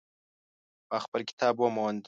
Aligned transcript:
ما 0.89 0.97
خپل 1.05 1.21
کتاب 1.29 1.55
وموند 1.59 1.99